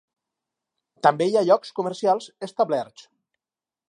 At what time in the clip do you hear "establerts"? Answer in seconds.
2.49-3.09